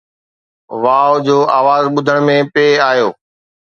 واءُ 0.83 1.11
جو 1.25 1.37
آواز 1.59 1.83
ٻڌڻ 1.95 2.17
۾ 2.31 2.37
پئي 2.53 2.69
آيو 2.89 3.09